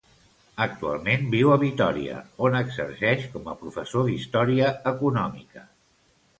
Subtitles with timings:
[0.63, 2.17] Actualment viu a Vitòria,
[2.49, 5.67] on exerceix com a professor d'història econòmica.